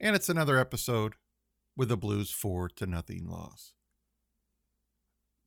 [0.00, 1.14] And it's another episode
[1.76, 3.72] with the Blues four to nothing loss.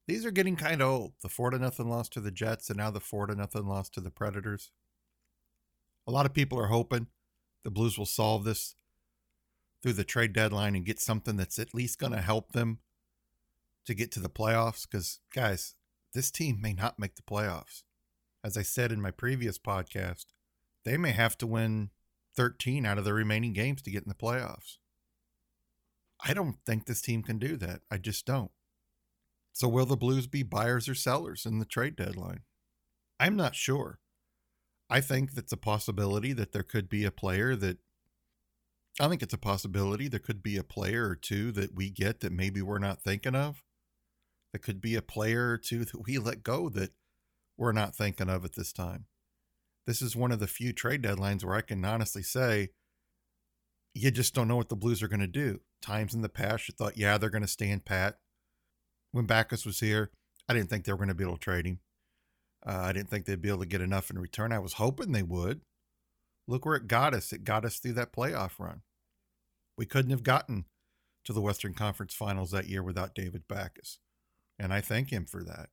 [0.07, 1.13] These are getting kind of old.
[1.21, 3.89] The four to nothing loss to the Jets and now the four to nothing loss
[3.89, 4.71] to the Predators.
[6.07, 7.07] A lot of people are hoping
[7.63, 8.75] the Blues will solve this
[9.83, 12.79] through the trade deadline and get something that's at least going to help them
[13.85, 14.87] to get to the playoffs.
[14.89, 15.75] Because, guys,
[16.13, 17.83] this team may not make the playoffs.
[18.43, 20.27] As I said in my previous podcast,
[20.85, 21.89] they may have to win
[22.37, 24.77] 13 out of the remaining games to get in the playoffs.
[26.23, 27.81] I don't think this team can do that.
[27.91, 28.51] I just don't.
[29.51, 32.41] So, will the Blues be buyers or sellers in the trade deadline?
[33.19, 33.99] I'm not sure.
[34.89, 37.79] I think that's a possibility that there could be a player that
[38.99, 42.21] I think it's a possibility there could be a player or two that we get
[42.21, 43.63] that maybe we're not thinking of.
[44.53, 46.91] There could be a player or two that we let go that
[47.57, 49.05] we're not thinking of at this time
[49.87, 52.69] this is one of the few trade deadlines where I can honestly say
[53.93, 55.61] you just don't know what the Blues are going to do.
[55.81, 58.19] Times in the past, you thought, yeah, they're going to stand pat.
[59.11, 60.11] When Backes was here,
[60.47, 61.79] I didn't think they were going to be able to trade him.
[62.65, 64.51] Uh, I didn't think they'd be able to get enough in return.
[64.51, 65.61] I was hoping they would.
[66.47, 67.33] Look where it got us.
[67.33, 68.81] It got us through that playoff run.
[69.77, 70.65] We couldn't have gotten
[71.25, 73.99] to the Western Conference Finals that year without David Backes.
[74.59, 75.69] And I thank him for that.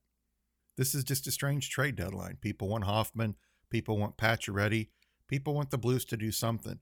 [0.77, 2.37] This is just a strange trade deadline.
[2.41, 3.35] People want Hoffman.
[3.69, 4.89] People want Pacioretty.
[5.27, 6.79] People want the Blues to do something.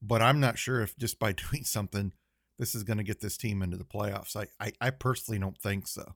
[0.00, 2.12] But I'm not sure if just by doing something,
[2.58, 4.36] this is going to get this team into the playoffs.
[4.36, 6.14] I, I, I personally don't think so.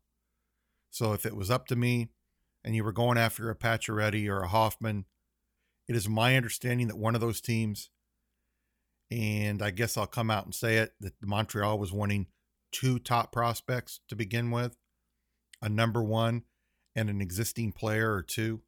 [0.91, 2.09] So if it was up to me
[2.65, 5.05] and you were going after a Pacioretty or a Hoffman,
[5.89, 7.91] it is my understanding that one of those teams,
[9.11, 12.27] and I guess I'll come out and say it, that Montreal was wanting
[12.73, 14.77] two top prospects to begin with,
[15.63, 16.43] a number one
[16.95, 18.63] and an existing player or two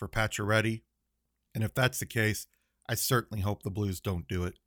[0.00, 0.80] for Pacioretty.
[1.54, 2.46] And if that's the case,
[2.88, 4.58] I certainly hope the Blues don't do it.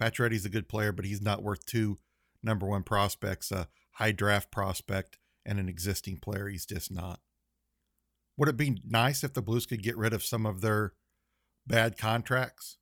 [0.00, 1.98] Pacioretty's a good player, but he's not worth two
[2.42, 6.48] number one prospects, a high draft prospect, and an existing player.
[6.48, 7.20] He's just not.
[8.36, 10.92] Would it be nice if the Blues could get rid of some of their
[11.66, 12.76] bad contracts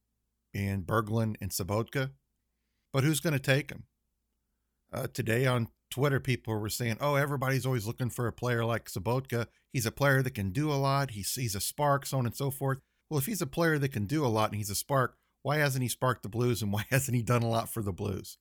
[0.53, 2.11] in Berglund and Sobotka?
[2.93, 3.85] But who's going to take them?
[4.93, 8.91] Uh, today on Twitter, people were saying, "Oh, everybody's always looking for a player like
[8.91, 9.47] Sobotka.
[9.73, 11.13] He's a player that can do a lot.
[11.13, 12.79] He's he's a spark, so on and so forth."
[13.11, 15.59] Well, if he's a player that can do a lot and he's a spark, why
[15.59, 18.39] hasn't he sparked the Blues and why hasn't he done a lot for the Blues?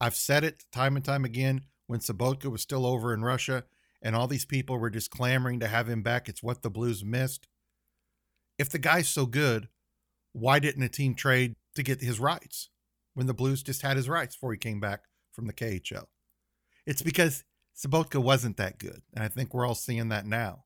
[0.00, 3.64] I've said it time and time again when Sobotka was still over in Russia
[4.02, 6.28] and all these people were just clamoring to have him back.
[6.28, 7.46] It's what the Blues missed.
[8.58, 9.68] If the guy's so good,
[10.32, 12.68] why didn't a team trade to get his rights
[13.14, 16.06] when the Blues just had his rights before he came back from the KHL?
[16.86, 17.44] It's because
[17.76, 19.02] Sobotka wasn't that good.
[19.14, 20.64] And I think we're all seeing that now.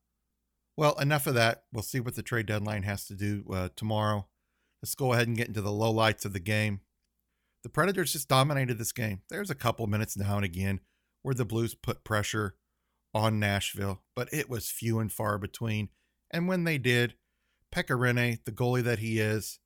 [0.77, 1.65] Well, enough of that.
[1.73, 4.27] We'll see what the trade deadline has to do uh, tomorrow.
[4.83, 6.81] Let's go ahead and get into the lowlights of the game.
[7.63, 9.23] The Predators just dominated this game.
[9.31, 10.81] There's a couple minutes now and again
[11.23, 12.55] where the Blues put pressure
[13.15, 15.89] on Nashville, but it was few and far between.
[16.31, 17.15] And when they did,
[17.75, 17.99] Pekka
[18.45, 19.59] the goalie that he is,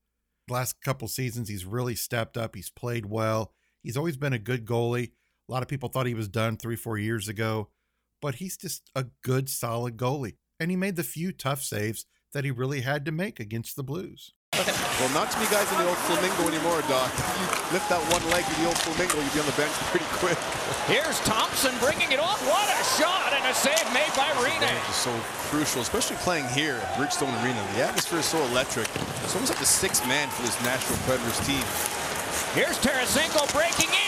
[0.49, 2.55] last couple seasons he's really stepped up.
[2.55, 3.53] He's played well.
[3.83, 5.13] He's always been a good goalie.
[5.51, 7.71] A lot of people thought he was done three, four years ago,
[8.23, 10.37] but he's just a good, solid goalie.
[10.61, 13.83] And he made the few tough saves that he really had to make against the
[13.83, 14.31] Blues.
[14.55, 17.11] Well, not to be guys in the old flamingo anymore, Doc.
[17.11, 20.07] You lift that one leg in the old flamingo, you'll be on the bench pretty
[20.23, 20.39] quick.
[20.87, 22.39] Here's Thompson bringing it off.
[22.47, 24.71] What a shot and a save made by Rinne.
[24.87, 25.11] It's so
[25.51, 27.59] crucial, especially playing here at Bridgestone Arena.
[27.75, 28.87] The atmosphere is so electric.
[29.27, 31.67] It's almost like the sixth man for this Nashville Predators team.
[32.55, 34.00] Here's Tarasenko breaking in.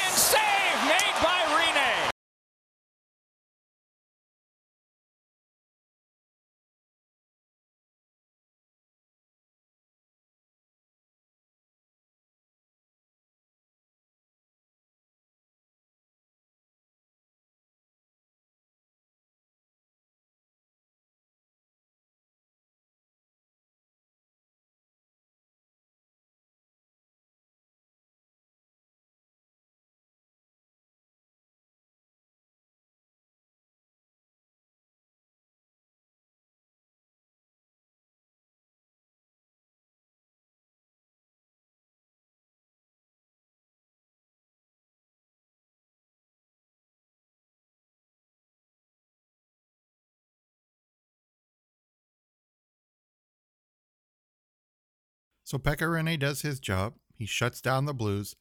[55.53, 56.95] So Pekka Rinne does his job.
[57.15, 58.37] He shuts down the Blues.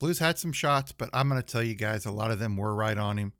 [0.00, 2.56] Blues had some shots, but I'm going to tell you guys, a lot of them
[2.56, 3.34] were right on him.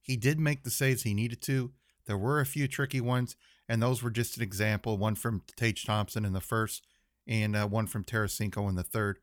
[0.00, 1.70] He did make the saves he needed to.
[2.06, 3.36] There were a few tricky ones,
[3.68, 4.98] and those were just an example.
[4.98, 6.88] One from Tage Thompson in the first,
[7.28, 9.20] and uh, one from Tarasenko in the third.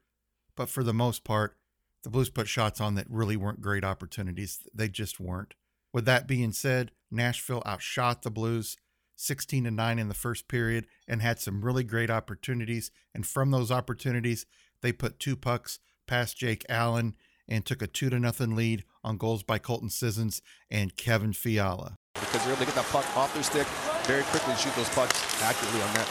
[0.55, 1.57] But for the most part,
[2.03, 4.59] the Blues put shots on that really weren't great opportunities.
[4.73, 5.55] They just weren't.
[5.91, 8.77] With that being said, Nashville outshot the Blues
[9.15, 12.91] 16 to 9 in the first period and had some really great opportunities.
[13.13, 14.45] And from those opportunities,
[14.81, 17.15] they put two pucks past Jake Allen
[17.47, 21.95] and took a 2 to nothing lead on goals by Colton Sissons and Kevin Fiala.
[22.15, 23.67] Because they're able to get that puck off their stick
[24.05, 26.09] very quickly and shoot those pucks accurately on net.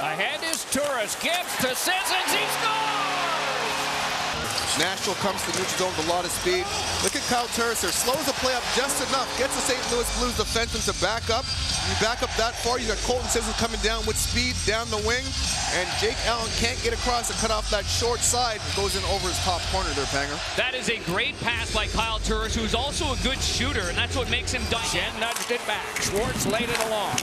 [0.00, 1.20] Ahead is Turris.
[1.22, 2.32] Gives to Sissons.
[2.32, 3.47] He scores!
[4.76, 6.66] Nashville comes to the neutral zone with a lot of speed.
[7.00, 7.92] Look at Kyle Turris there.
[7.94, 9.26] Slows the play up just enough.
[9.38, 9.80] Gets the St.
[9.94, 11.46] Louis Blues defenseman to back up.
[11.88, 15.00] You back up that far, you got Colton Sissons coming down with speed down the
[15.08, 15.24] wing.
[15.72, 18.60] And Jake Allen can't get across and cut off that short side.
[18.76, 20.36] Goes in over his top corner there, Panger.
[20.56, 24.16] That is a great pass by Kyle Turris, who's also a good shooter, and that's
[24.16, 24.90] what makes him dynamic.
[24.92, 25.84] Jen nudged it back.
[26.00, 27.16] Schwartz laid it along.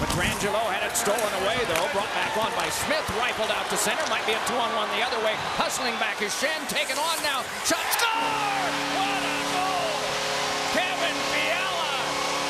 [0.00, 1.84] Pietrangelo had it stolen away, though.
[1.92, 3.04] Brought back on by Smith.
[3.20, 4.00] Rifled out to center.
[4.08, 5.36] Might be a two-on-one the other way.
[5.60, 6.64] Hustling back is Shen.
[6.72, 7.44] Taken on now.
[7.68, 8.08] Shot score!
[8.96, 10.00] What a goal!
[10.72, 11.92] Kevin Fiala.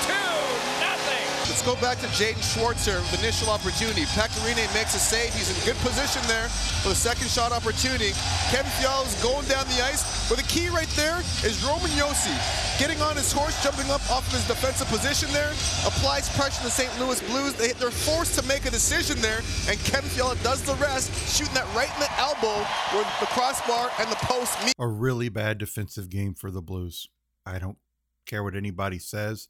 [0.06, 0.31] Two
[0.79, 1.41] nothing.
[1.60, 4.08] Let's go back to Jaden Schwartz here with initial opportunity.
[4.16, 5.28] Pekka Rinne makes a save.
[5.34, 6.48] He's in good position there
[6.80, 8.16] for the second shot opportunity.
[8.48, 10.00] Kevin Fiala is going down the ice.
[10.24, 12.32] But the key right there is Roman Josi
[12.80, 15.52] getting on his horse, jumping up off of his defensive position there,
[15.84, 16.88] applies pressure to the St.
[16.98, 17.52] Louis Blues.
[17.52, 21.52] They, they're forced to make a decision there, and Kevin Fiala does the rest, shooting
[21.52, 22.56] that right in the elbow
[22.96, 24.72] where the crossbar and the post meet.
[24.78, 27.06] A really bad defensive game for the Blues.
[27.44, 27.76] I don't
[28.24, 29.48] care what anybody says.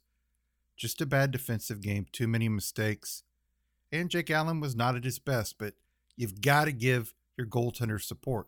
[0.81, 3.21] Just a bad defensive game, too many mistakes.
[3.91, 5.75] And Jake Allen was not at his best, but
[6.17, 8.47] you've got to give your goaltender support.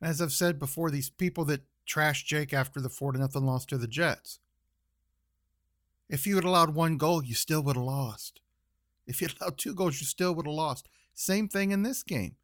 [0.00, 3.64] And as I've said before, these people that trashed Jake after the 4 0 loss
[3.66, 4.40] to the Jets.
[6.08, 8.40] If you had allowed one goal, you still would have lost.
[9.06, 10.88] If you allowed two goals, you still would have lost.
[11.14, 12.34] Same thing in this game.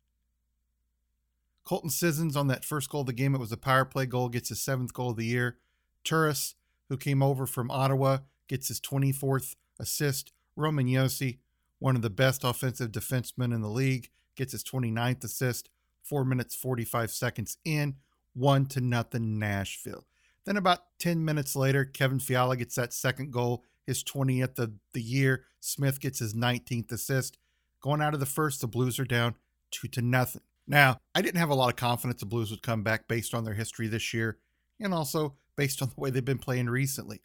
[1.64, 4.29] Colton Sissons on that first goal of the game, it was a power play goal,
[4.29, 5.58] gets his seventh goal of the year.
[6.05, 6.55] Turris,
[6.88, 8.19] who came over from Ottawa,
[8.49, 10.32] gets his 24th assist.
[10.56, 11.38] Roman Josi,
[11.79, 15.69] one of the best offensive defensemen in the league, gets his 29th assist.
[16.02, 17.96] Four minutes, 45 seconds in,
[18.35, 20.06] one to nothing Nashville.
[20.44, 25.00] Then about 10 minutes later, Kevin Fiala gets that second goal, his 20th of the
[25.00, 25.44] year.
[25.61, 27.38] Smith gets his 19th assist.
[27.81, 29.35] Going out of the first, the Blues are down
[29.70, 30.43] two to nothing.
[30.67, 33.44] Now, I didn't have a lot of confidence the Blues would come back based on
[33.44, 34.38] their history this year
[34.81, 37.20] and also based on the way they've been playing recently.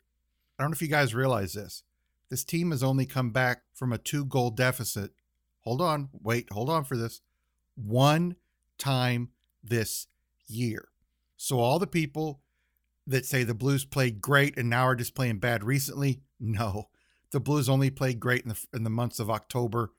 [0.59, 1.83] I don't know if you guys realize this.
[2.29, 5.11] This team has only come back from a two goal deficit.
[5.61, 7.21] Hold on, wait, hold on for this.
[7.75, 8.35] One
[8.77, 9.29] time
[9.63, 10.07] this
[10.47, 10.89] year.
[11.37, 12.41] So, all the people
[13.07, 16.89] that say the Blues played great and now are just playing bad recently, no.
[17.31, 19.93] The Blues only played great in the, in the months of October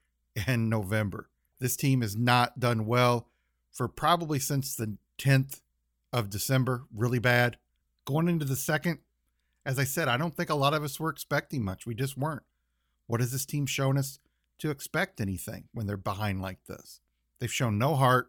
[0.46, 1.30] and November.
[1.58, 3.28] This team has not done well
[3.72, 5.60] for probably since the 10th
[6.12, 7.56] of December, really bad.
[8.04, 8.98] Going into the second,
[9.64, 11.86] as I said, I don't think a lot of us were expecting much.
[11.86, 12.42] We just weren't.
[13.06, 14.18] What has this team shown us
[14.58, 17.00] to expect anything when they're behind like this?
[17.38, 18.28] They've shown no heart,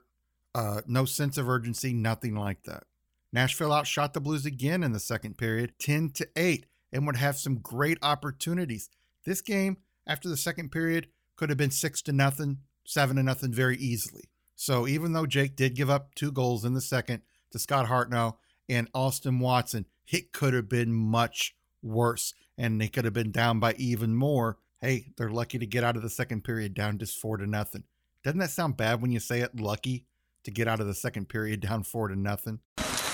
[0.55, 2.83] uh, no sense of urgency, nothing like that.
[3.33, 7.37] Nashville outshot the Blues again in the second period, 10 to 8, and would have
[7.37, 8.89] some great opportunities.
[9.25, 11.07] This game, after the second period,
[11.37, 14.23] could have been 6 to nothing, 7 to nothing very easily.
[14.55, 17.21] So even though Jake did give up two goals in the second
[17.51, 18.35] to Scott Hartnell
[18.67, 23.59] and Austin Watson, it could have been much worse and they could have been down
[23.59, 24.57] by even more.
[24.81, 27.83] Hey, they're lucky to get out of the second period down just 4 to nothing.
[28.23, 30.05] Doesn't that sound bad when you say it lucky
[30.43, 32.59] to get out of the second period down 4 to nothing?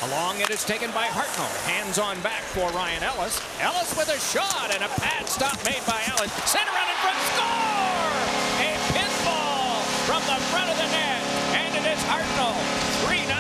[0.04, 1.50] Along it is taken by Hartnell.
[1.66, 3.42] Hands on back for Ryan Ellis.
[3.60, 6.30] Ellis with a shot and a pad stop made by Allen.
[6.46, 8.13] Center out in front, score!
[8.62, 11.24] A pinball from the front of the net,
[11.58, 12.88] and it is Hartnell.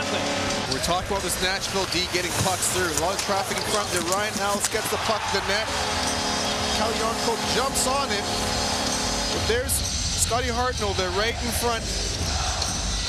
[0.07, 0.73] 3 nothing.
[0.73, 2.87] We're talking about this Nashville D getting pucks through.
[2.87, 4.03] A lot of traffic in front there.
[4.13, 5.67] Ryan Ellis gets the puck to the net.
[6.77, 8.23] Calle Järnkrok jumps on it.
[9.33, 11.83] But there's Scotty Hartnell there right in front.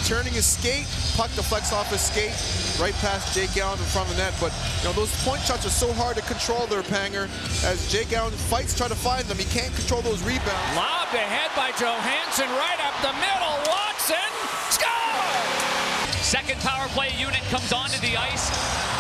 [0.07, 0.87] Turning his skate,
[1.17, 2.33] puck deflects off his skate,
[2.81, 4.33] right past Jake Allen in front of the net.
[4.41, 7.29] But you know those point shots are so hard to control there, Panger.
[7.67, 10.77] As Jake Allen fights, try to find them, he can't control those rebounds.
[10.77, 13.53] Lobbed ahead by Johansen, right up the middle.
[13.69, 14.38] Watson!
[16.29, 18.53] Second power play unit comes onto the ice,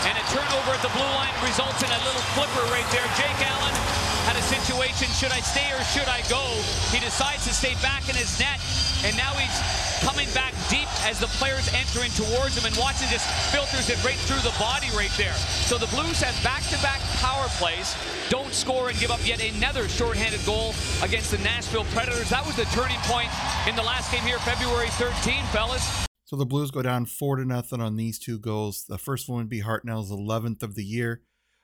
[0.08, 3.04] and a turnover at the blue line results in a little flipper right there.
[3.20, 3.76] Jake Allen
[4.24, 6.40] had a situation, should I stay or should I go?
[6.88, 8.56] He decides to stay back in his net,
[9.04, 9.52] and now he's
[10.00, 14.00] coming back deep as the players enter in towards him, and Watson just filters it
[14.00, 15.36] right through the body right there.
[15.68, 17.92] So the Blues have back-to-back power plays,
[18.32, 20.72] don't score and give up yet another shorthanded goal
[21.04, 22.32] against the Nashville Predators.
[22.32, 23.28] That was the turning point
[23.68, 26.07] in the last game here, February 13, fellas.
[26.28, 28.84] So the Blues go down four to nothing on these two goals.
[28.84, 31.22] The first one would be Hartnell's 11th of the year.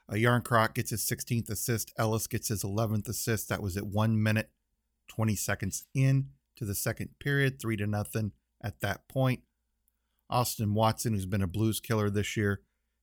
[0.09, 1.92] Uh, Järnkrok gets his 16th assist.
[1.99, 3.50] Ellis gets his 11th assist.
[3.50, 4.49] That was at one minute,
[5.09, 9.40] 20 seconds in to the second period, three to nothing at that point.
[10.30, 12.62] Austin Watson, who's been a Blues killer this year,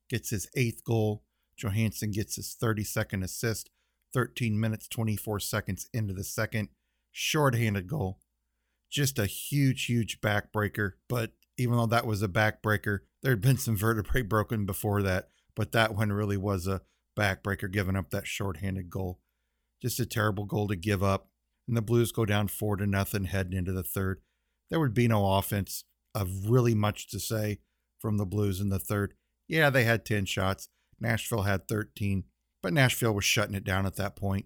[0.10, 1.22] gets his eighth goal.
[1.56, 3.70] Johansen gets his 32nd assist,
[4.16, 6.70] 13 minutes, 24 seconds into the second.
[7.12, 8.18] Shorthanded goal.
[8.90, 10.94] Just a huge, huge backbreaker.
[11.08, 15.30] But even though that was a backbreaker, there had been some vertebrae broken before that.
[15.56, 16.82] But that one really was a
[17.18, 19.20] backbreaker, giving up that shorthanded goal.
[19.82, 21.28] Just a terrible goal to give up.
[21.68, 24.22] And the Blues go down four to nothing heading into the third.
[24.70, 25.84] There would be no offense
[26.16, 27.60] of really much to say
[28.00, 29.14] from the Blues in the third.
[29.48, 30.70] Yeah, they had 10 shots.
[31.00, 32.24] Nashville had 13,
[32.62, 34.46] but Nashville was shutting it down at that point.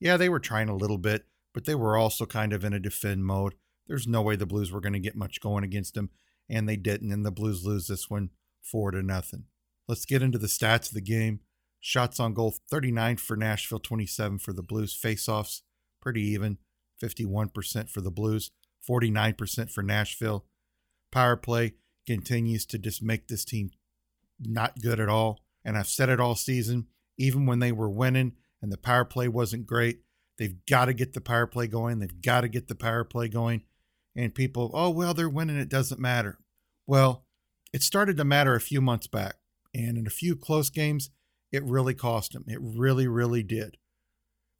[0.00, 2.80] Yeah, they were trying a little bit, but they were also kind of in a
[2.80, 3.54] defend mode.
[3.86, 6.10] There's no way the Blues were going to get much going against them,
[6.52, 8.30] and they didn't, and the Blues lose this one
[8.62, 9.44] 4 to nothing.
[9.88, 11.40] Let's get into the stats of the game.
[11.80, 14.96] Shots on goal 39 for Nashville, 27 for the Blues.
[14.96, 15.62] Faceoffs
[16.00, 16.58] pretty even,
[17.02, 18.50] 51% for the Blues,
[18.88, 20.44] 49% for Nashville.
[21.10, 21.72] Power play
[22.06, 23.70] continues to just make this team
[24.38, 25.40] not good at all.
[25.64, 29.28] And I've said it all season, even when they were winning and the power play
[29.28, 30.00] wasn't great,
[30.38, 31.98] they've got to get the power play going.
[31.98, 33.62] They've got to get the power play going.
[34.14, 35.58] And people, oh, well, they're winning.
[35.58, 36.38] It doesn't matter.
[36.86, 37.24] Well,
[37.72, 39.36] it started to matter a few months back.
[39.74, 41.10] And in a few close games,
[41.50, 42.44] it really cost them.
[42.46, 43.78] It really, really did.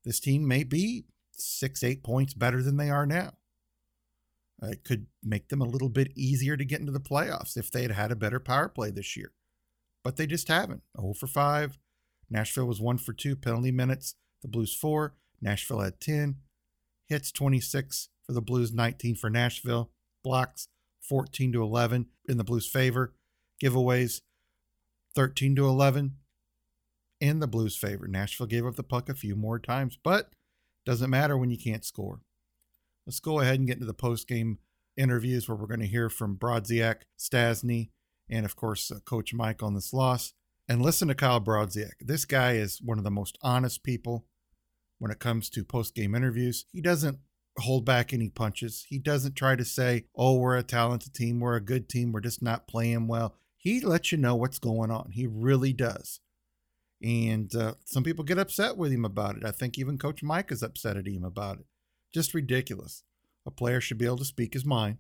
[0.05, 3.35] This team may be six, eight points better than they are now.
[4.63, 7.71] Uh, it could make them a little bit easier to get into the playoffs if
[7.71, 9.33] they had had a better power play this year.
[10.05, 10.83] But they just haven't.
[11.01, 11.79] 0 for 5.
[12.31, 14.15] Nashville was 1 for 2 penalty minutes.
[14.43, 15.15] The Blues 4.
[15.41, 16.37] Nashville had 10.
[17.09, 19.91] Hits 26 for the Blues, 19 for Nashville.
[20.23, 20.69] Blocks
[21.03, 23.15] 14 to 11 in the Blues' favor.
[23.63, 24.23] Giveaways
[25.15, 26.17] 13 to 11
[27.21, 28.09] in the Blues' favor.
[28.09, 30.33] Nashville gave up the puck a few more times, but
[30.85, 32.21] doesn't matter when you can't score.
[33.07, 34.59] Let's go ahead and get into the post game
[34.97, 37.91] interviews where we're going to hear from Brodziak, Stastny,
[38.29, 40.33] and of course, uh, Coach Mike on this loss.
[40.69, 41.95] And listen to Kyle Brodziak.
[42.01, 44.27] This guy is one of the most honest people
[44.99, 46.65] when it comes to post game interviews.
[46.73, 47.19] He doesn't
[47.59, 48.87] hold back any punches.
[48.89, 52.21] He doesn't try to say, oh, we're a talented team, we're a good team, we're
[52.21, 53.35] just not playing well.
[53.57, 55.11] He lets you know what's going on.
[55.13, 56.21] He really does.
[57.03, 59.45] And uh, some people get upset with him about it.
[59.45, 61.67] I think even Coach Mike is upset at him about it.
[62.13, 63.03] Just ridiculous.
[63.45, 64.99] A player should be able to speak his mind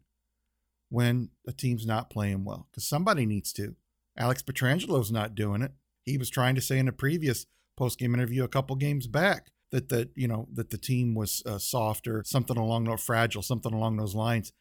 [0.89, 3.77] when a team's not playing well because somebody needs to.
[4.17, 5.73] Alex Pietrangelo's not doing it.
[6.05, 9.89] He was trying to say in a previous post-game interview a couple games back that
[9.89, 13.73] the you know that the team was uh, soft or something along those fragile, something
[13.73, 14.53] along those lines,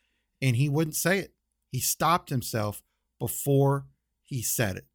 [0.41, 1.33] and he wouldn't say it.
[1.71, 2.81] He stopped himself
[3.19, 3.85] before
[4.23, 4.85] he said it,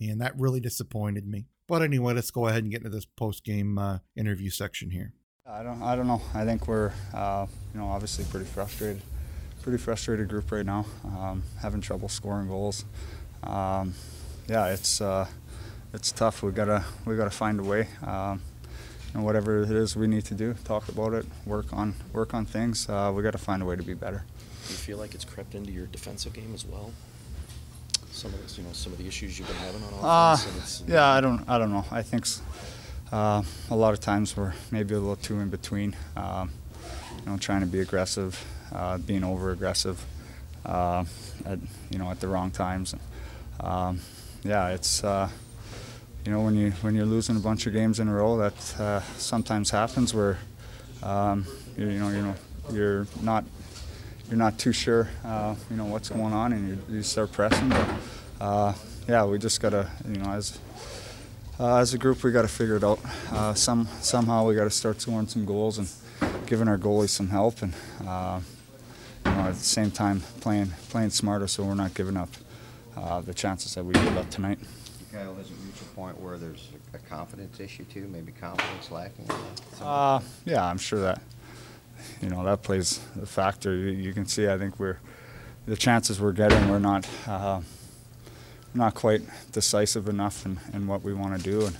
[0.00, 1.46] and that really disappointed me.
[1.66, 5.14] But anyway, let's go ahead and get into this post-game uh, interview section here.
[5.46, 5.82] I don't.
[5.82, 6.22] I don't know.
[6.34, 9.02] I think we're, uh, you know, obviously pretty frustrated.
[9.62, 10.86] Pretty frustrated group right now.
[11.04, 12.84] Um, having trouble scoring goals.
[13.44, 13.94] Um,
[14.48, 15.26] yeah, it's uh,
[15.94, 16.42] it's tough.
[16.42, 17.88] We gotta we gotta find a way.
[18.02, 18.42] Um,
[19.14, 22.34] you know, whatever it is we need to do, talk about it, work on work
[22.34, 22.88] on things.
[22.88, 24.24] Uh, we got to find a way to be better.
[24.66, 26.92] Do you feel like it's crept into your defensive game as well?
[28.10, 30.82] Some of this, you know, some of the issues you've been having on Uh, offense.
[30.86, 31.48] yeah, I don't.
[31.48, 31.84] I don't know.
[31.90, 32.26] I think.
[33.10, 35.94] Uh, a lot of times we're maybe a little too in between.
[36.16, 36.50] Um,
[37.24, 38.42] you know, trying to be aggressive,
[38.74, 40.02] uh, being over aggressive,
[40.64, 41.04] uh,
[41.44, 41.58] at
[41.90, 42.94] you know at the wrong times.
[43.60, 44.00] Um,
[44.44, 45.28] yeah, it's uh,
[46.24, 48.80] you know when you when you're losing a bunch of games in a row, that
[48.80, 50.38] uh, sometimes happens where
[51.02, 52.34] um, you, you know you know
[52.70, 53.44] you're not
[54.28, 57.68] you're not too sure uh, you know what's going on and you, you start pressing.
[57.68, 58.76] But
[59.08, 60.58] yeah, we just gotta you know as
[61.60, 62.98] uh, as a group, we got to figure it out.
[63.30, 65.88] Uh, some somehow we got to start scoring some goals and
[66.46, 67.74] giving our goalies some help, and
[68.06, 68.40] uh,
[69.24, 72.30] you know, at the same time playing playing smarter, so we're not giving up
[72.96, 74.58] uh, the chances that we gave up tonight.
[75.12, 75.36] Kyle,
[76.02, 78.08] point where there's a confidence issue too?
[78.12, 79.30] Maybe confidence lacking?
[79.80, 81.22] Uh, yeah, I'm sure that
[82.20, 83.72] you know that plays a factor.
[83.76, 84.98] You, you can see, I think we're
[85.66, 87.60] the chances we're getting, we're not uh,
[88.74, 91.66] not quite decisive enough in, in what we want to do.
[91.66, 91.76] And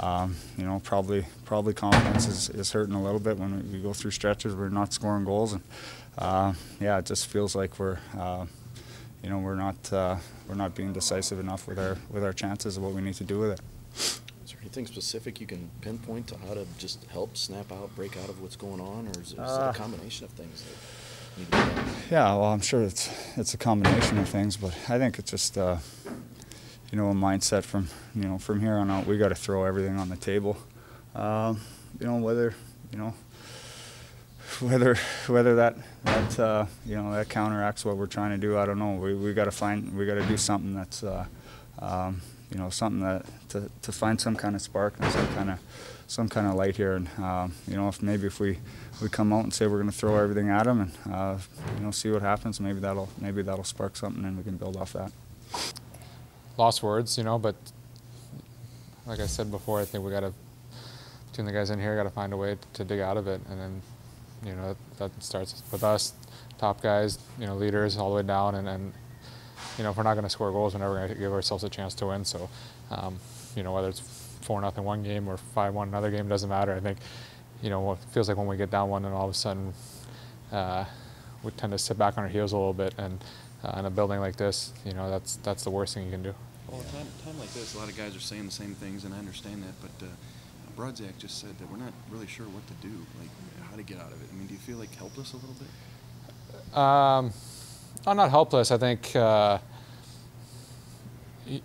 [0.00, 3.94] um, you know, probably probably confidence is, is hurting a little bit when we, go
[3.94, 4.54] through stretches.
[4.54, 5.62] We're not scoring goals, and
[6.18, 8.44] uh, yeah, it just feels like we're, uh,
[9.26, 10.16] you know, we're not uh,
[10.48, 13.24] we're not being decisive enough with our with our chances of what we need to
[13.24, 13.60] do with it.
[13.96, 14.20] Is
[14.52, 18.28] there anything specific you can pinpoint to how to just help snap out, break out
[18.28, 20.62] of what's going on, or is, it a combination of things?
[22.08, 25.58] Yeah, well, I'm sure it's it's a combination of things, but I think it's just
[25.58, 25.78] uh,
[26.92, 29.08] you know a mindset from you know from here on out.
[29.08, 30.56] We got to throw everything on the table.
[31.16, 31.60] Um,
[31.98, 32.54] you know whether
[32.92, 33.12] you know
[34.60, 34.96] whether
[35.26, 38.58] whether that that uh, you know that counteracts what we're trying to do.
[38.58, 38.92] I don't know.
[38.94, 41.26] We we got to find we got to do something that's uh,
[41.78, 42.20] um,
[42.50, 45.58] you know something that to, to find some kind of spark and some kind of
[46.06, 46.94] some kind of light here.
[46.94, 48.58] And um, you know if maybe if we
[49.02, 51.38] we come out and say we're going to throw everything at them and uh,
[51.76, 52.60] you know see what happens.
[52.60, 55.12] Maybe that'll maybe that'll spark something and we can build off that.
[56.56, 57.54] Lost words, you know, but
[59.06, 60.32] like I said before, I think we got to
[61.30, 63.42] between the guys in here got to find a way to dig out of it,
[63.50, 63.82] and then
[64.44, 66.12] you know that starts with us,
[66.58, 68.92] top guys, you know, leaders all the way down, and, and
[69.78, 71.64] you know if we're not going to score goals, we're never going to give ourselves
[71.64, 72.24] a chance to win.
[72.24, 72.48] So,
[72.90, 73.18] um,
[73.54, 76.74] you know, whether it's four nothing one game or five one another game doesn't matter.
[76.74, 76.98] I think
[77.62, 79.72] you know, it feels like when we get down one and all of a sudden
[80.52, 80.84] uh,
[81.42, 82.94] we tend to sit back on our heels a little bit.
[82.98, 83.22] And
[83.64, 86.22] uh, in a building like this, you know, that's that's the worst thing you can
[86.22, 86.34] do.
[86.68, 89.04] Well, a time, time like this, a lot of guys are saying the same things,
[89.04, 89.74] and I understand that.
[89.80, 90.10] But uh,
[90.76, 93.30] Brodziak just said that we're not really sure what to do, like
[93.70, 94.28] how to get out of it.
[94.30, 96.76] I mean, do you feel like helpless a little bit?
[96.76, 97.32] Um,
[98.06, 98.70] I'm not helpless.
[98.70, 99.14] I think.
[99.16, 99.58] Uh,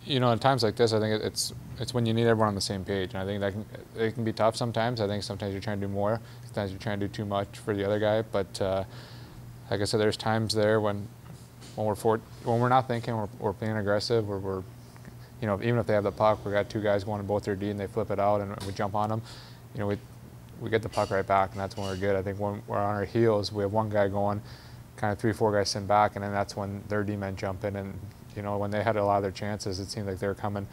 [0.06, 2.56] you know, in times like this, I think it's it's when you need everyone on
[2.56, 3.66] the same page, and I think that can,
[3.98, 5.02] it can be tough sometimes.
[5.02, 7.58] I think sometimes you're trying to do more, sometimes you're trying to do too much
[7.58, 8.22] for the other guy.
[8.22, 8.84] But uh,
[9.70, 11.08] like I said, there's times there when
[11.76, 14.64] when we're for, when we're not thinking, we're, we're being aggressive, or we're
[15.42, 17.56] you know, even if they have the puck, we got two guys going both their
[17.56, 19.22] D and they flip it out and we jump on them.
[19.74, 19.98] You know, we
[20.62, 22.16] we get the puck right back, and that's when we're good.
[22.16, 24.42] I think when we're on our heels, we have one guy going,
[24.96, 27.64] kind of three, four guys sitting back, and then that's when their D men jump
[27.64, 28.00] in and
[28.36, 30.34] you know, when they had a lot of their chances, it seemed like they were
[30.34, 30.68] coming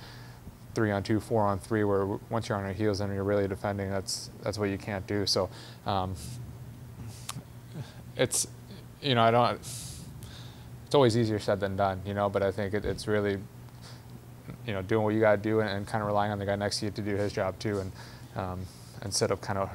[0.74, 1.84] three on two, four on three.
[1.84, 5.06] Where once you're on your heels and you're really defending, that's that's what you can't
[5.06, 5.26] do.
[5.26, 5.50] So
[5.86, 6.14] um,
[8.16, 8.46] it's
[9.02, 9.60] you know I don't.
[10.86, 12.28] It's always easier said than done, you know.
[12.28, 13.38] But I think it, it's really
[14.66, 16.46] you know doing what you got to do and, and, kind of relying on the
[16.46, 17.92] guy next to you to do his job too, and
[18.36, 18.60] um,
[19.04, 19.70] instead of kind of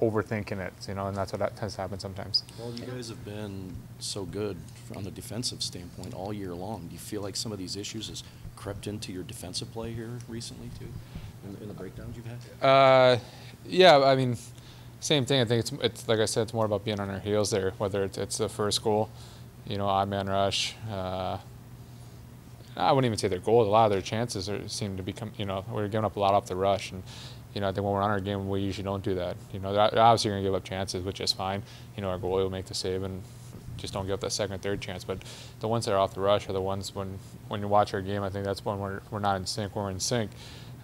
[0.00, 2.44] overthinking it, you know, and that's what that tends to happen sometimes.
[2.58, 4.56] Well, you guys have been so good
[4.94, 6.86] on the defensive standpoint all year long.
[6.86, 8.22] Do you feel like some of these issues has
[8.56, 10.88] crept into your defensive play here recently too,
[11.48, 12.66] in, in the breakdowns you've had?
[12.66, 13.18] Uh,
[13.66, 14.36] yeah, I mean,
[15.00, 15.40] same thing.
[15.40, 17.72] I think it's it's like I said, it's more about being on our heels there.
[17.78, 19.10] Whether it's, it's the first goal,
[19.66, 20.74] you know, odd man rush.
[20.90, 21.38] Uh,
[22.78, 23.66] I wouldn't even say their goals.
[23.66, 26.20] A lot of their chances are, seem to become, you know, we're giving up a
[26.20, 27.02] lot off the rush, and
[27.54, 29.36] you know, I think when we're on our game, we usually don't do that.
[29.52, 31.62] You know, they're obviously going to give up chances, which is fine.
[31.96, 33.22] You know, our goalie will make the save and
[33.78, 35.04] just don't give up that second or third chance.
[35.04, 35.18] But
[35.60, 38.02] the ones that are off the rush are the ones when when you watch our
[38.02, 39.74] game, I think that's when we're, we're not in sync.
[39.74, 40.30] When we're in sync,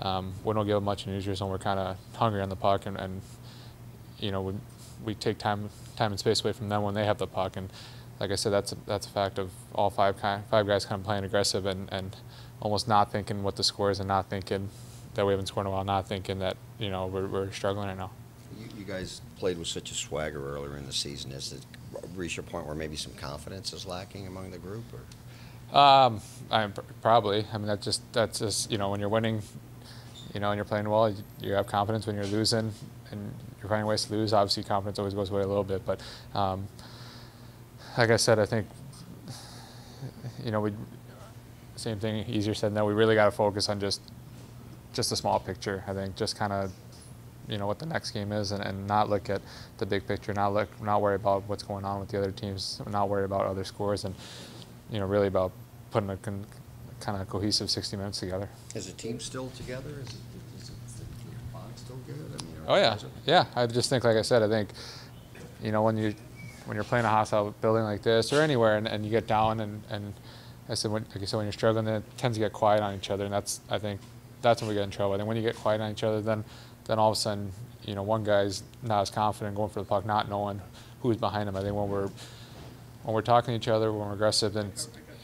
[0.00, 2.56] um, we don't give up much in usually, so we're kind of hungry on the
[2.56, 3.20] puck and, and
[4.18, 4.54] you know, we,
[5.04, 7.56] we take time time and space away from them when they have the puck.
[7.56, 7.70] And
[8.20, 11.00] like I said, that's a, that's a fact of all five kind, five guys kind
[11.00, 12.16] of playing aggressive and, and
[12.60, 14.68] almost not thinking what the score is and not thinking
[15.14, 17.88] that we haven't scored in a while, not thinking that you know we're, we're struggling
[17.88, 18.10] right now.
[18.58, 21.30] You, you, guys played with such a swagger earlier in the season.
[21.32, 21.64] Has it
[22.14, 24.84] reached a point where maybe some confidence is lacking among the group?
[24.92, 25.78] Or?
[25.78, 26.68] Um, I
[27.02, 27.46] probably.
[27.52, 29.42] I mean, that's just that's just you know when you're winning,
[30.32, 32.06] you know, and you're playing well, you, you have confidence.
[32.06, 32.72] When you're losing
[33.10, 35.84] and you're finding ways to lose, obviously confidence always goes away a little bit.
[35.84, 36.00] But
[36.34, 36.68] um,
[37.96, 38.66] like I said, I think
[40.44, 40.72] you know we
[41.76, 42.86] same thing, easier said than that.
[42.86, 44.00] We really got to focus on just
[44.92, 45.84] just a small picture.
[45.86, 46.72] I think just kind of
[47.48, 49.42] you know what the next game is and, and not look at
[49.78, 52.80] the big picture not look not worry about what's going on with the other teams
[52.90, 54.14] not worry about other scores and
[54.90, 55.52] you know really about
[55.90, 56.46] putting a con,
[57.00, 60.14] kind of cohesive 60 minutes together is the team still together is, it,
[60.56, 61.04] is, it, is the
[61.76, 64.70] still good I mean, oh yeah yeah I just think like I said I think
[65.62, 66.14] you know when you
[66.66, 69.60] when you're playing a hostile building like this or anywhere and, and you get down
[69.60, 70.14] and, and
[70.68, 72.82] I said when, like I said when you're struggling then it tends to get quiet
[72.82, 74.00] on each other and that's I think
[74.44, 75.14] that's when we get in trouble.
[75.14, 76.44] And when you get quiet on each other, then
[76.84, 77.50] then all of a sudden,
[77.84, 80.60] you know, one guy's not as confident going for the puck, not knowing
[81.00, 81.56] who's behind him.
[81.56, 82.10] I think when we're
[83.02, 84.70] when we're talking to each other, when we're aggressive, then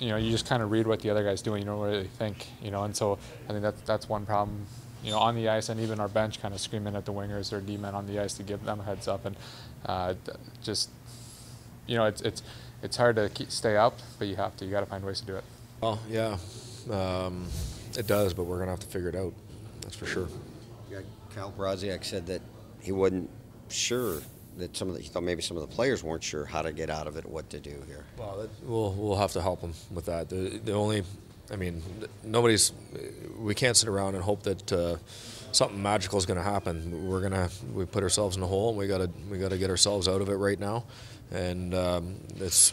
[0.00, 1.62] you know you just kind of read what the other guy's doing.
[1.62, 2.82] You don't really think, you know.
[2.82, 4.66] And so I think that's that's one problem.
[5.04, 7.54] You know, on the ice and even our bench kind of screaming at the wingers
[7.54, 9.34] or D-men on the ice to give them a heads up and
[9.86, 10.12] uh,
[10.62, 10.90] just
[11.90, 12.42] you know it's it's
[12.82, 14.64] it's hard to keep, stay up, but you have to.
[14.64, 15.44] You got to find ways to do it.
[15.82, 16.38] Well, yeah.
[16.90, 17.46] Um,
[17.98, 19.34] it does, but we're going to have to figure it out.
[19.82, 20.28] That's for sure.
[20.90, 21.00] Yeah,
[21.34, 22.40] Kyle Brodziak said that
[22.80, 23.28] he wasn't
[23.68, 24.22] sure
[24.56, 26.72] that some of the, he thought maybe some of the players weren't sure how to
[26.72, 28.04] get out of it, what to do here.
[28.16, 30.30] Well, that, we'll we'll have to help them with that.
[30.30, 31.02] The, the only,
[31.52, 31.82] I mean,
[32.24, 32.72] nobody's.
[33.38, 34.96] We can't sit around and hope that uh,
[35.52, 37.08] something magical is going to happen.
[37.08, 38.70] We're gonna we put ourselves in a hole.
[38.70, 40.84] and We gotta we gotta get ourselves out of it right now,
[41.30, 42.72] and um, it's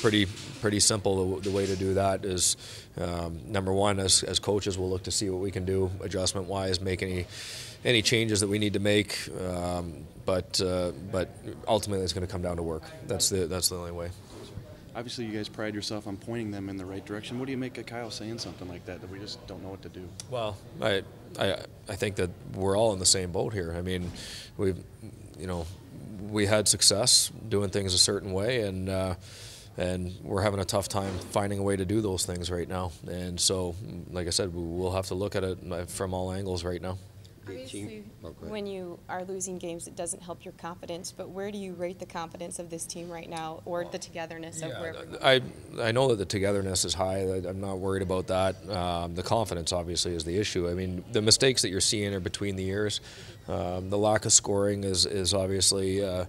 [0.00, 0.26] pretty
[0.60, 1.36] pretty simple.
[1.36, 2.56] The, the, way to do that is
[2.98, 6.46] um, number one, as as coaches, we'll look to see what we can do adjustment
[6.46, 7.26] wise, make any
[7.84, 9.28] any changes that we need to make.
[9.40, 11.30] Um, but uh, but
[11.66, 12.82] ultimately, it's going to come down to work.
[13.06, 14.10] That's the that's the only way.
[14.94, 17.38] Obviously, you guys pride yourself on pointing them in the right direction.
[17.38, 19.68] What do you make of Kyle saying something like that that we just don't know
[19.68, 20.08] what to do?
[20.30, 21.02] Well, I
[21.38, 23.74] I I think that we're all in the same boat here.
[23.76, 24.10] I mean,
[24.56, 24.78] we've
[25.38, 25.66] you know
[26.20, 28.88] we had success doing things a certain way and.
[28.88, 29.14] Uh,
[29.78, 32.92] and we're having a tough time finding a way to do those things right now.
[33.06, 33.74] And so,
[34.10, 36.96] like I said, we'll have to look at it from all angles right now.
[37.48, 38.02] Obviously,
[38.40, 41.12] when you are losing games, it doesn't help your confidence.
[41.12, 44.62] But where do you rate the confidence of this team right now, or the togetherness
[44.62, 44.96] of where?
[45.22, 45.40] I
[45.80, 47.18] I know that the togetherness is high.
[47.18, 48.68] I'm not worried about that.
[48.68, 50.68] Um, the confidence, obviously, is the issue.
[50.68, 53.00] I mean, the mistakes that you're seeing are between the years.
[53.48, 56.04] Um, the lack of scoring is is obviously.
[56.04, 56.26] Uh,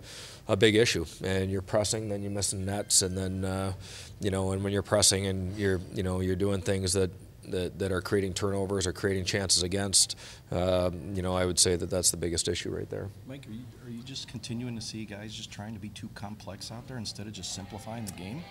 [0.49, 3.73] a big issue, and you're pressing, then you're missing nets, and then uh,
[4.21, 7.12] you know, and when you're pressing and you're you know you're doing things that
[7.49, 10.17] that, that are creating turnovers or creating chances against,
[10.51, 13.10] um, you know, I would say that that's the biggest issue right there.
[13.25, 16.10] Mike, are you, are you just continuing to see guys just trying to be too
[16.13, 18.43] complex out there instead of just simplifying the game?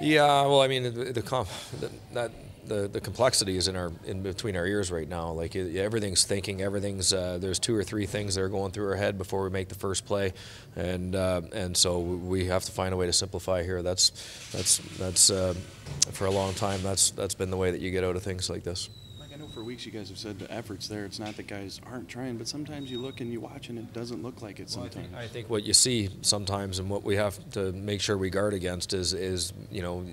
[0.00, 2.30] Yeah, well, I mean, the, the, comp, the that
[2.66, 5.30] the, the complexity is in our in between our ears right now.
[5.30, 8.96] Like everything's thinking, everything's uh, there's two or three things that are going through our
[8.96, 10.32] head before we make the first play,
[10.76, 13.82] and uh, and so we have to find a way to simplify here.
[13.82, 14.10] That's
[14.52, 15.54] that's that's uh,
[16.12, 16.82] for a long time.
[16.82, 18.88] That's that's been the way that you get out of things like this
[19.60, 21.04] for weeks you guys have said the effort's there.
[21.04, 23.92] It's not that guys aren't trying, but sometimes you look and you watch and it
[23.92, 24.96] doesn't look like it sometimes.
[24.96, 28.00] Well, I, think, I, think, what you see sometimes and what we have to make
[28.00, 30.06] sure we guard against is, is you know,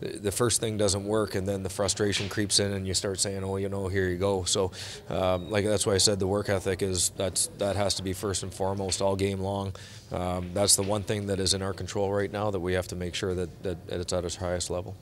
[0.00, 3.20] the, the first thing doesn't work and then the frustration creeps in and you start
[3.20, 4.44] saying, oh, you know, here you go.
[4.44, 4.72] So,
[5.10, 8.14] um, like that's why I said the work ethic is that's that has to be
[8.14, 9.74] first and foremost all game long.
[10.10, 12.88] Um, that's the one thing that is in our control right now that we have
[12.88, 14.96] to make sure that, that it's at its highest level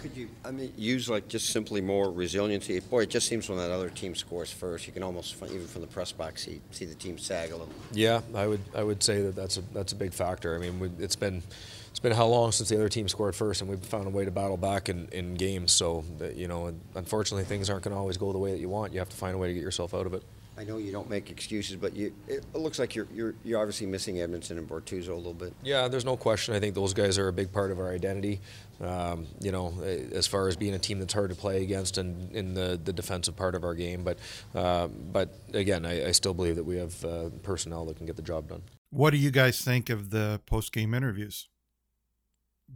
[0.00, 2.80] could you, I mean, use like just simply more resiliency?
[2.80, 5.82] Boy, it just seems when that other team scores first, you can almost, even from
[5.82, 7.68] the press box, see, see the team sag a little.
[7.92, 10.54] Yeah, I would, I would say that that's a, that's a big factor.
[10.54, 11.42] I mean, it's been,
[11.90, 14.24] it's been how long since the other team scored first, and we've found a way
[14.24, 15.72] to battle back in, in games.
[15.72, 18.92] So, you know, unfortunately, things aren't going to always go the way that you want.
[18.92, 20.22] You have to find a way to get yourself out of it.
[20.60, 23.86] I know you don't make excuses, but you, it looks like you're, you're, you're obviously
[23.86, 25.54] missing Edmundson and Bortuzzo a little bit.
[25.62, 26.54] Yeah, there's no question.
[26.54, 28.40] I think those guys are a big part of our identity.
[28.78, 32.30] Um, you know, as far as being a team that's hard to play against and
[32.36, 34.04] in the, the defensive part of our game.
[34.04, 34.18] But,
[34.54, 38.16] uh, but again, I, I, still believe that we have uh, personnel that can get
[38.16, 38.62] the job done.
[38.90, 41.48] What do you guys think of the post game interviews?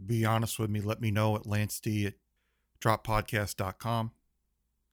[0.05, 0.81] Be honest with me.
[0.81, 2.15] Let me know at Lance D at
[2.81, 4.11] droppodcast.com.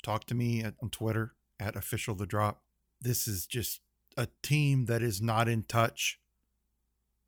[0.02, 2.61] Talk to me at, on Twitter at official the drop
[3.02, 3.80] this is just
[4.16, 6.18] a team that is not in touch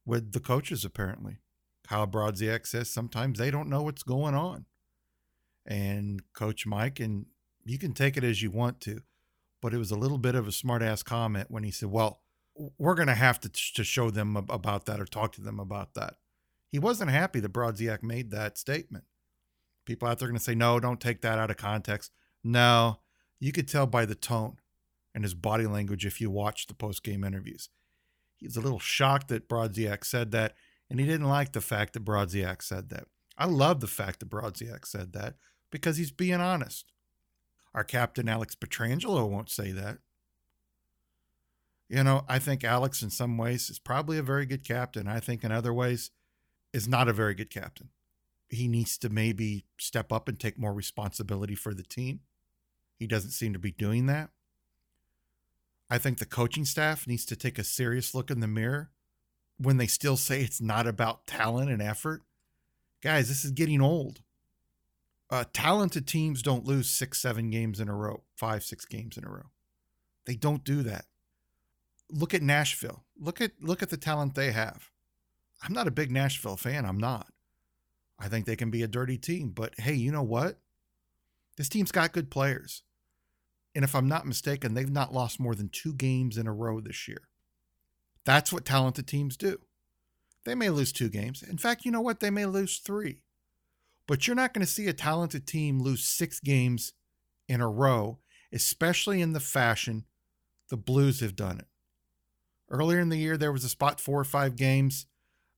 [0.07, 1.39] with the coaches, apparently.
[1.87, 4.67] Kyle Brodziak says sometimes they don't know what's going on.
[5.67, 7.27] And Coach Mike, and
[7.65, 9.03] you can take it as you want to,
[9.63, 12.21] but it was a little bit of a smart ass comment when he said, Well,
[12.79, 15.95] we're going to have to, to show them about that or talk to them about
[15.95, 16.17] that.
[16.71, 19.05] He wasn't happy that Brodziak made that statement.
[19.87, 22.13] People out there are going to say, No, don't take that out of context.
[22.43, 23.01] No,
[23.41, 24.59] you could tell by the tone
[25.15, 27.69] and his body language if you watch the post game interviews.
[28.39, 30.55] He's a little shocked that Brodziak said that,
[30.91, 33.05] and he didn't like the fact that Brodziak said that.
[33.39, 35.35] I love the fact that Brodziak said that
[35.71, 36.93] because he's being honest.
[37.75, 39.99] Our captain, Alex Pietrangelo, won't say that.
[41.89, 45.09] You know, I think Alex, in some ways, is probably a very good captain.
[45.09, 46.11] I think in other ways,
[46.73, 47.91] is not a very good captain.
[48.49, 52.21] He needs to maybe step up and take more responsibility for the team.
[52.99, 54.31] He doesn't seem to be doing that.
[55.95, 58.91] I think the coaching staff needs to take a serious look in the mirror
[59.59, 62.23] when they still say it's not about talent and effort.
[63.01, 64.21] Guys, this is getting old.
[65.31, 69.25] Uh, talented teams don't lose six, seven games in a row, five, six games in
[69.25, 69.51] a row.
[70.27, 71.05] They don't do that.
[72.11, 73.05] Look at Nashville.
[73.17, 74.91] Look at look at the talent they have.
[75.63, 76.85] I'm not a big Nashville fan.
[76.85, 77.29] I'm not.
[78.19, 80.59] I think they can be a dirty team, but hey, you know what?
[81.57, 82.83] This team's got good players.
[83.75, 86.81] And if I'm not mistaken, they've not lost more than two games in a row
[86.81, 87.29] this year.
[88.25, 89.59] That's what talented teams do.
[90.45, 91.43] They may lose two games.
[91.43, 92.21] In fact, you know what?
[92.21, 93.23] They may lose three.
[94.07, 96.93] But you're not going to see a talented team lose six games
[97.49, 98.19] in a row,
[98.53, 100.05] especially in the fashion
[100.69, 101.67] the Blues have done it.
[102.71, 105.07] Earlier in the year, there was a spot four or five games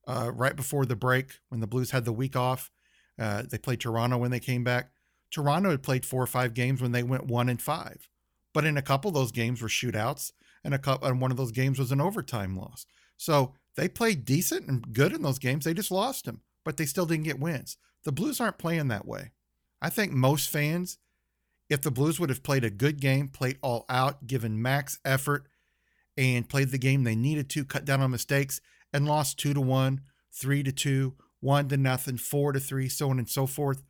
[0.07, 2.71] uh, right before the break when the Blues had the week off.
[3.19, 4.91] Uh, they played Toronto when they came back.
[5.31, 8.07] Toronto had played four or five games when they went one and five,
[8.53, 10.31] but in a couple of those games were shootouts,
[10.63, 12.85] and a couple, and one of those games was an overtime loss.
[13.17, 15.65] So they played decent and good in those games.
[15.65, 17.77] They just lost them, but they still didn't get wins.
[18.03, 19.31] The Blues aren't playing that way.
[19.81, 20.97] I think most fans,
[21.69, 25.47] if the Blues would have played a good game, played all out, given max effort,
[26.17, 28.59] and played the game they needed to, cut down on mistakes,
[28.91, 30.01] and lost two to one,
[30.33, 33.83] three to two, one to nothing, four to three, so on and so forth.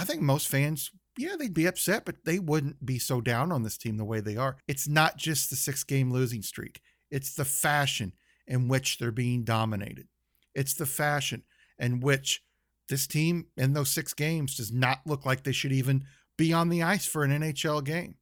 [0.00, 3.62] I think most fans, yeah, they'd be upset, but they wouldn't be so down on
[3.62, 4.56] this team the way they are.
[4.66, 8.14] It's not just the six game losing streak, it's the fashion
[8.46, 10.08] in which they're being dominated.
[10.54, 11.42] It's the fashion
[11.78, 12.42] in which
[12.88, 16.04] this team in those six games does not look like they should even
[16.38, 18.14] be on the ice for an NHL game.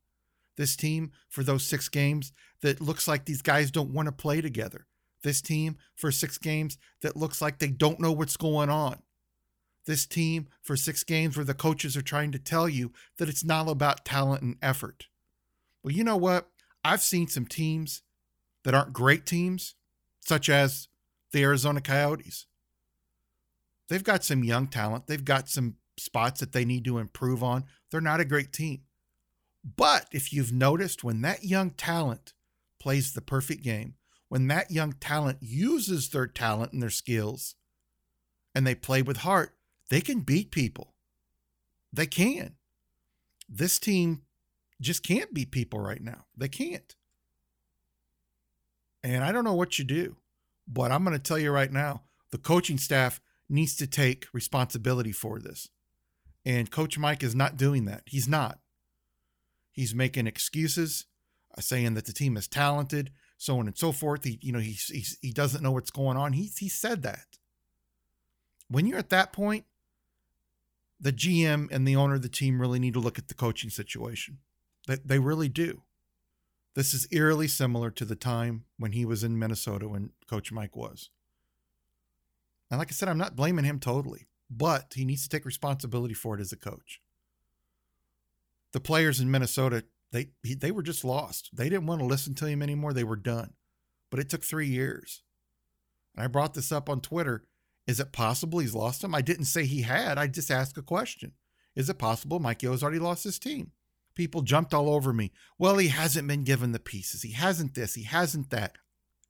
[0.56, 4.40] This team, for those six games, that looks like these guys don't want to play
[4.40, 4.86] together.
[5.22, 9.00] This team, for six games, that looks like they don't know what's going on.
[9.88, 13.42] This team, for six games, where the coaches are trying to tell you that it's
[13.42, 15.06] not about talent and effort.
[15.82, 16.50] Well, you know what?
[16.84, 18.02] I've seen some teams
[18.64, 19.76] that aren't great teams,
[20.20, 20.88] such as
[21.32, 22.44] the Arizona Coyotes.
[23.88, 25.06] They've got some young talent.
[25.06, 27.64] They've got some spots that they need to improve on.
[27.90, 28.82] They're not a great team.
[29.64, 32.34] But if you've noticed, when that young talent
[32.78, 33.94] plays the perfect game,
[34.28, 37.54] when that young talent uses their talent and their skills
[38.54, 39.54] and they play with heart,
[39.90, 40.94] they can beat people.
[41.92, 42.54] They can.
[43.48, 44.22] This team
[44.80, 46.26] just can't beat people right now.
[46.36, 46.94] They can't.
[49.02, 50.16] And I don't know what you do,
[50.66, 55.12] but I'm going to tell you right now the coaching staff needs to take responsibility
[55.12, 55.68] for this.
[56.44, 58.02] And Coach Mike is not doing that.
[58.06, 58.58] He's not.
[59.72, 61.06] He's making excuses,
[61.56, 64.24] uh, saying that the team is talented, so on and so forth.
[64.24, 66.32] He, you know, he, he, he doesn't know what's going on.
[66.32, 67.38] He, he said that.
[68.68, 69.64] When you're at that point,
[71.00, 73.70] the GM and the owner of the team really need to look at the coaching
[73.70, 74.38] situation.
[74.86, 75.82] They, they really do.
[76.74, 80.76] This is eerily similar to the time when he was in Minnesota when Coach Mike
[80.76, 81.10] was.
[82.70, 86.14] And like I said, I'm not blaming him totally, but he needs to take responsibility
[86.14, 87.00] for it as a coach.
[88.72, 91.50] The players in Minnesota, they they were just lost.
[91.52, 92.92] They didn't want to listen to him anymore.
[92.92, 93.54] They were done.
[94.10, 95.22] But it took three years.
[96.14, 97.44] And I brought this up on Twitter.
[97.88, 99.14] Is it possible he's lost him?
[99.14, 100.18] I didn't say he had.
[100.18, 101.32] I just asked a question.
[101.74, 103.72] Is it possible Mike Yeo has already lost his team?
[104.14, 105.32] People jumped all over me.
[105.58, 107.22] Well, he hasn't been given the pieces.
[107.22, 107.94] He hasn't this.
[107.94, 108.76] He hasn't that.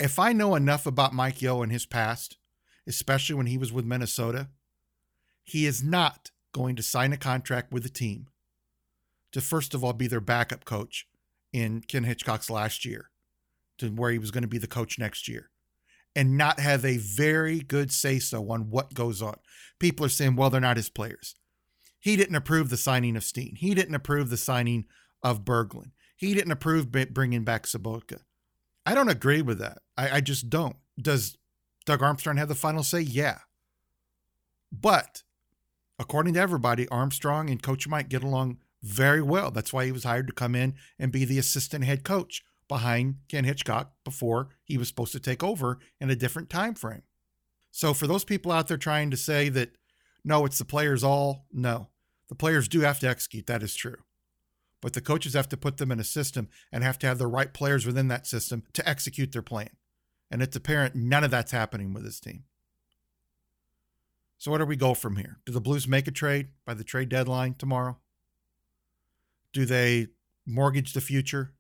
[0.00, 2.36] If I know enough about Mike Yeo and his past,
[2.84, 4.48] especially when he was with Minnesota,
[5.44, 8.26] he is not going to sign a contract with the team
[9.30, 11.06] to, first of all, be their backup coach
[11.52, 13.10] in Ken Hitchcock's last year,
[13.78, 15.50] to where he was going to be the coach next year,
[16.16, 19.36] and not have a very good say so on what goes on.
[19.78, 21.34] People are saying, well, they're not his players.
[22.00, 23.56] He didn't approve the signing of Steen.
[23.56, 24.86] He didn't approve the signing
[25.22, 25.92] of Berglund.
[26.16, 28.20] He didn't approve bringing back Sobotka.
[28.84, 29.78] I don't agree with that.
[29.96, 30.76] I, I just don't.
[31.00, 31.36] Does
[31.84, 33.00] Doug Armstrong have the final say?
[33.00, 33.38] Yeah.
[34.72, 35.22] But
[35.98, 39.50] according to everybody, Armstrong and Coach Mike get along very well.
[39.50, 43.16] That's why he was hired to come in and be the assistant head coach behind
[43.28, 47.02] Ken Hitchcock before he was supposed to take over in a different time frame.
[47.70, 49.70] So for those people out there trying to say that
[50.24, 51.88] no, it's the players all, no.
[52.28, 53.96] The players do have to execute, that is true.
[54.81, 57.26] But the coaches have to put them in a system and have to have the
[57.26, 59.70] right players within that system to execute their plan.
[60.31, 62.44] And it's apparent none of that's happening with this team.
[64.37, 65.38] So, where do we go from here?
[65.46, 67.98] Do the Blues make a trade by the trade deadline tomorrow?
[69.52, 70.09] Do they
[70.46, 71.54] mortgage the future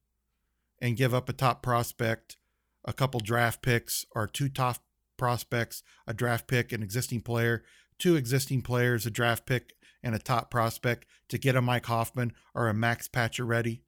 [0.80, 2.36] and give up a top prospect,
[2.84, 4.78] a couple draft picks, or two top
[5.16, 7.64] prospects, a draft pick, an existing player,
[7.98, 12.32] two existing players, a draft pick, and a top prospect to get a Mike Hoffman
[12.54, 13.80] or a Max Pacioretty?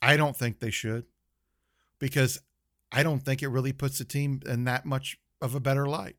[0.00, 1.04] I don't think they should
[1.98, 2.40] because
[2.92, 6.16] I don't think it really puts the team in that much of a better light.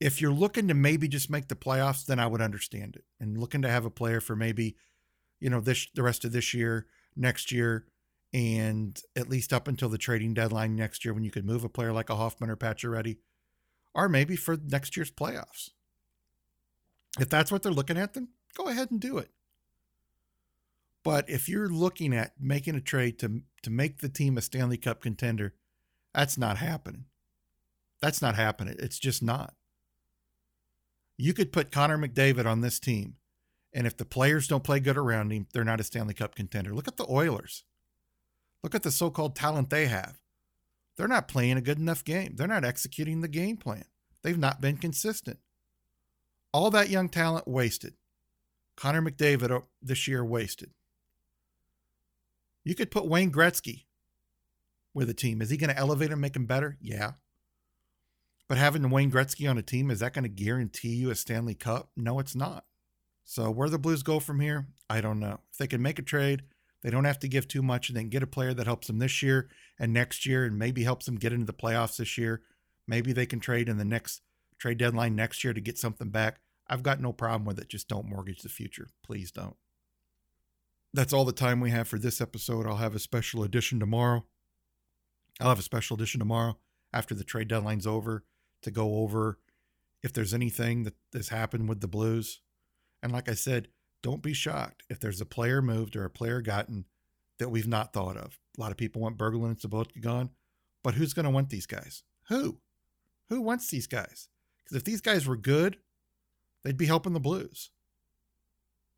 [0.00, 3.04] If you're looking to maybe just make the playoffs, then I would understand it.
[3.18, 4.76] And looking to have a player for maybe,
[5.40, 6.86] you know, this the rest of this year,
[7.18, 7.86] next year,
[8.32, 11.68] and at least up until the trading deadline next year when you could move a
[11.68, 13.18] player like a Hoffman or Pacioretty,
[13.94, 15.70] or maybe for next year's playoffs.
[17.18, 19.30] If that's what they're looking at, then go ahead and do it.
[21.02, 24.76] But if you're looking at making a trade to to make the team a Stanley
[24.76, 25.54] Cup contender,
[26.14, 27.06] that's not happening.
[28.00, 28.76] That's not happening.
[28.78, 29.54] It's just not.
[31.16, 33.16] You could put Connor McDavid on this team,
[33.72, 36.74] and if the players don't play good around him, they're not a Stanley Cup contender.
[36.74, 37.64] Look at the Oilers.
[38.62, 40.18] Look at the so called talent they have.
[40.96, 42.34] They're not playing a good enough game.
[42.36, 43.84] They're not executing the game plan.
[44.22, 45.38] They've not been consistent.
[46.52, 47.94] All that young talent wasted.
[48.76, 50.70] Connor McDavid uh, this year wasted.
[52.64, 53.84] You could put Wayne Gretzky
[54.92, 55.40] with a team.
[55.40, 56.76] Is he going to elevate him, make him better?
[56.80, 57.12] Yeah.
[58.48, 61.54] But having Wayne Gretzky on a team, is that going to guarantee you a Stanley
[61.54, 61.90] Cup?
[61.96, 62.64] No, it's not.
[63.30, 65.40] So where the Blues go from here, I don't know.
[65.52, 66.44] If they can make a trade,
[66.82, 69.00] they don't have to give too much and then get a player that helps them
[69.00, 72.40] this year and next year and maybe helps them get into the playoffs this year.
[72.86, 74.22] Maybe they can trade in the next
[74.58, 76.40] trade deadline next year to get something back.
[76.68, 77.68] I've got no problem with it.
[77.68, 78.88] Just don't mortgage the future.
[79.04, 79.56] Please don't.
[80.94, 82.66] That's all the time we have for this episode.
[82.66, 84.24] I'll have a special edition tomorrow.
[85.38, 86.56] I'll have a special edition tomorrow
[86.94, 88.24] after the trade deadline's over
[88.62, 89.38] to go over
[90.02, 92.40] if there's anything that has happened with the Blues.
[93.02, 93.68] And like I said,
[94.02, 96.84] don't be shocked if there's a player moved or a player gotten
[97.38, 98.38] that we've not thought of.
[98.56, 100.30] A lot of people want Berglund and Sobotka gone,
[100.82, 102.02] but who's going to want these guys?
[102.28, 102.60] Who?
[103.28, 104.28] Who wants these guys?
[104.64, 105.78] Because if these guys were good,
[106.64, 107.70] they'd be helping the Blues.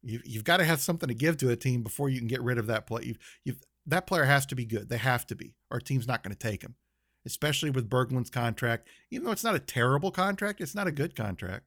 [0.02, 2.42] You, you've got to have something to give to a team before you can get
[2.42, 3.04] rid of that player.
[3.04, 4.88] You've, you've, that player has to be good.
[4.88, 5.54] They have to be.
[5.70, 6.76] Our team's not going to take him,
[7.26, 8.88] especially with Berglund's contract.
[9.10, 11.66] Even though it's not a terrible contract, it's not a good contract.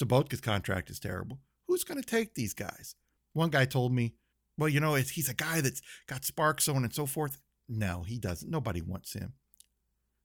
[0.00, 1.38] Sobotka's contract is terrible.
[1.68, 2.96] Who's going to take these guys?
[3.34, 4.14] One guy told me,
[4.56, 7.38] well, you know, he's a guy that's got sparks, on and so forth.
[7.68, 8.50] No, he doesn't.
[8.50, 9.34] Nobody wants him.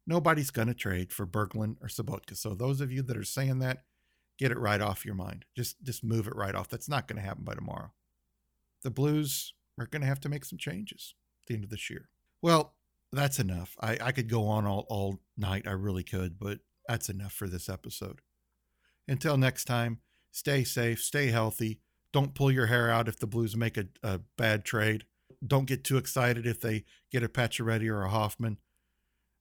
[0.08, 2.36] Nobody's going to trade for Berglund or Sobotka.
[2.36, 3.84] So those of you that are saying that,
[4.40, 5.46] get it right off your mind.
[5.56, 6.70] Just just move it right off.
[6.70, 7.92] That's not going to happen by tomorrow.
[8.82, 11.90] The Blues are going to have to make some changes at the end of this
[11.90, 12.10] year.
[12.42, 12.74] Well,
[13.12, 13.78] that's enough.
[13.80, 15.68] I, I could go on all, all night.
[15.68, 18.20] I really could, but that's enough for this episode.
[19.08, 20.00] Until next time,
[20.34, 21.80] stay safe, stay healthy.
[22.12, 25.06] Don't pull your hair out if the Blues make a, a bad trade.
[25.46, 28.58] Don't get too excited if they get a Pacioretty or a Hoffman.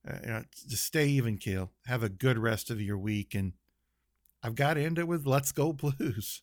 [0.09, 1.71] Uh, you know, just stay even keel.
[1.87, 3.35] Have a good rest of your week.
[3.35, 3.55] And
[4.43, 6.43] I've got to end it with Let's Go Blues.